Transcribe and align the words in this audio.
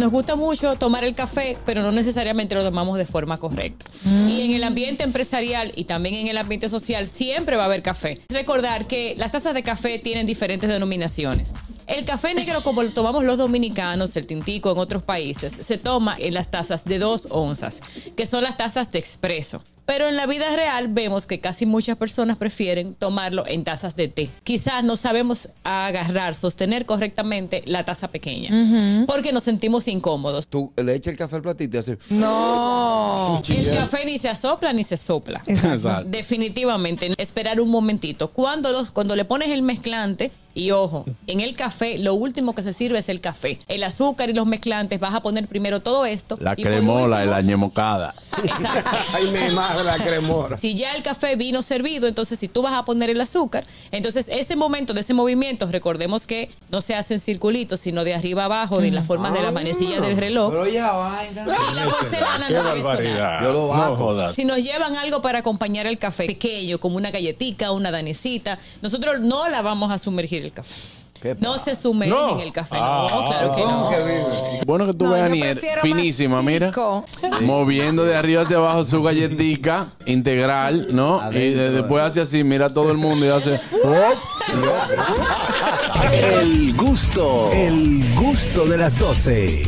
nos 0.00 0.10
gusta 0.10 0.34
mucho 0.34 0.74
tomar 0.76 1.04
el 1.04 1.14
café, 1.14 1.58
pero 1.66 1.82
no 1.82 1.92
necesariamente 1.92 2.54
lo 2.54 2.64
tomamos 2.64 2.98
de 2.98 3.04
forma 3.04 3.38
correcta. 3.38 3.88
Y 4.28 4.40
en 4.40 4.52
el 4.52 4.64
ambiente 4.64 5.04
empresarial 5.04 5.72
y 5.76 5.84
también 5.84 6.14
en 6.14 6.28
el 6.28 6.38
ambiente 6.38 6.68
social 6.68 7.06
siempre 7.06 7.56
va 7.56 7.64
a 7.64 7.66
haber 7.66 7.82
café. 7.82 8.20
Recordar 8.30 8.86
que 8.86 9.14
las 9.18 9.32
tazas 9.32 9.54
de 9.54 9.62
café 9.62 9.98
tienen 9.98 10.26
diferentes 10.26 10.68
denominaciones. 10.68 11.54
El 11.86 12.04
café 12.04 12.34
negro, 12.34 12.62
como 12.62 12.82
lo 12.82 12.90
tomamos 12.92 13.24
los 13.24 13.36
dominicanos, 13.36 14.16
el 14.16 14.26
tintico 14.26 14.72
en 14.72 14.78
otros 14.78 15.02
países, 15.02 15.52
se 15.52 15.76
toma 15.76 16.16
en 16.18 16.34
las 16.34 16.50
tazas 16.50 16.84
de 16.84 16.98
dos 16.98 17.26
onzas, 17.30 17.82
que 18.16 18.26
son 18.26 18.44
las 18.44 18.56
tazas 18.56 18.90
de 18.90 18.98
expreso. 18.98 19.62
Pero 19.90 20.08
en 20.08 20.14
la 20.14 20.26
vida 20.26 20.54
real 20.54 20.86
vemos 20.86 21.26
que 21.26 21.40
casi 21.40 21.66
muchas 21.66 21.96
personas 21.96 22.36
prefieren 22.36 22.94
tomarlo 22.94 23.44
en 23.48 23.64
tazas 23.64 23.96
de 23.96 24.06
té. 24.06 24.30
Quizás 24.44 24.84
no 24.84 24.96
sabemos 24.96 25.48
agarrar, 25.64 26.36
sostener 26.36 26.86
correctamente 26.86 27.62
la 27.66 27.84
taza 27.84 28.06
pequeña, 28.06 29.04
porque 29.08 29.32
nos 29.32 29.42
sentimos 29.42 29.88
incómodos. 29.88 30.46
Tú 30.46 30.72
le 30.76 30.94
echas 30.94 31.10
el 31.10 31.18
café 31.18 31.34
al 31.34 31.42
platito 31.42 31.76
y 31.76 31.80
haces. 31.80 31.98
No. 32.10 33.42
El 33.48 33.74
café 33.74 34.04
ni 34.04 34.16
se 34.18 34.28
asopla 34.28 34.72
ni 34.72 34.84
se 34.84 34.96
sopla. 34.96 35.42
Exacto. 35.44 36.04
Definitivamente. 36.08 37.12
Esperar 37.18 37.60
un 37.60 37.70
momentito. 37.70 38.28
Cuando, 38.28 38.70
los, 38.70 38.92
cuando 38.92 39.16
le 39.16 39.24
pones 39.24 39.48
el 39.48 39.62
mezclante, 39.62 40.30
y 40.54 40.72
ojo, 40.72 41.04
en 41.26 41.40
el 41.40 41.54
café 41.54 41.98
lo 41.98 42.14
último 42.14 42.54
que 42.54 42.62
se 42.62 42.72
sirve 42.72 42.98
es 42.98 43.08
el 43.08 43.20
café. 43.20 43.60
El 43.68 43.84
azúcar 43.84 44.30
y 44.30 44.32
los 44.32 44.46
mezclantes, 44.46 44.98
vas 44.98 45.14
a 45.14 45.22
poner 45.22 45.46
primero 45.46 45.80
todo 45.80 46.04
esto. 46.04 46.36
La 46.40 46.54
y 46.56 46.62
cremola 46.62 47.24
y 47.24 47.28
la 47.28 47.40
ñemocada. 47.40 48.14
Exacto. 48.42 48.90
Ay, 49.12 49.30
mi 49.30 49.54
madre, 49.54 49.84
la 49.84 49.96
cremora. 49.98 50.58
Si 50.58 50.74
ya 50.74 50.94
el 50.94 51.02
café 51.02 51.36
vino 51.36 51.62
servido, 51.62 52.08
entonces 52.08 52.38
si 52.38 52.48
tú 52.48 52.62
vas 52.62 52.74
a 52.74 52.84
poner 52.84 53.10
el 53.10 53.20
azúcar, 53.20 53.64
entonces 53.92 54.28
ese 54.28 54.56
momento 54.56 54.92
de 54.92 55.02
ese 55.02 55.14
movimiento, 55.14 55.66
recordemos 55.70 56.26
que 56.26 56.50
no 56.70 56.80
se 56.82 56.94
hace 56.94 57.14
en 57.14 57.20
circulitos, 57.20 57.80
sino 57.80 58.02
de 58.04 58.14
arriba 58.14 58.46
abajo, 58.46 58.80
de 58.80 58.90
la 58.90 59.02
forma 59.02 59.30
de 59.30 59.42
la 59.42 59.52
manecilla 59.52 60.00
del 60.00 60.16
reloj. 60.16 60.52
Pero 60.52 60.66
ya 60.66 60.92
vaina. 60.92 61.44
Y 61.44 61.74
la 61.74 61.84
porcelana 61.84 62.46
Qué 62.48 62.54
no 62.54 62.64
barbaridad. 62.64 63.42
Yo 63.42 63.52
lo 63.52 63.68
bato. 63.68 63.90
No 63.90 63.96
jodas. 63.98 64.36
Si 64.36 64.44
nos 64.44 64.58
llevan 64.58 64.96
algo 64.96 65.22
para 65.22 65.38
acompañar 65.38 65.86
el 65.86 65.98
café 65.98 66.26
pequeño, 66.26 66.78
como 66.78 66.96
una 66.96 67.10
galletita, 67.10 67.70
una 67.70 67.90
danecita, 67.90 68.58
nosotros 68.82 69.20
no 69.20 69.48
la 69.48 69.62
vamos 69.62 69.92
a 69.92 69.98
sumergir 69.98 70.39
el 70.44 70.52
café. 70.52 70.74
¿Qué 71.20 71.36
No 71.38 71.58
se 71.58 71.76
sumerge 71.76 72.14
No. 72.14 72.32
en 72.32 72.40
el 72.40 72.50
café. 72.50 72.76
Ah. 72.78 73.06
no, 73.10 73.26
claro 73.26 73.54
que 73.54 73.60
no. 73.60 73.90
Bueno 74.64 74.86
que 74.86 74.94
tú 74.94 75.04
No, 75.04 75.10
veas, 75.10 75.26
yo 75.28 75.32
Aniel, 75.34 75.52
prefiero 75.52 75.82
finísima, 75.82 76.40
mira. 76.42 76.72
Moviendo 77.42 78.04
de 78.04 78.16
arriba 78.16 78.40
hacia 78.42 78.56
abajo 78.56 78.84
su 78.84 79.02
galletica 79.02 79.88
integral, 80.06 80.88
¿no? 80.92 81.20
y 81.30 81.34
de- 81.52 81.70
después 81.72 82.02
hace 82.04 82.22
así, 82.22 82.42
mira 82.42 82.66
a 82.66 82.74
todo 82.74 82.90
el 82.90 82.96
mundo 82.96 83.26
y 83.26 83.28
hace. 83.28 83.56
¡op! 83.84 84.18
El 86.12 86.74
gusto, 86.76 87.50
el 87.52 88.14
gusto 88.16 88.64
de 88.64 88.78
las 88.78 88.98
12. 88.98 89.62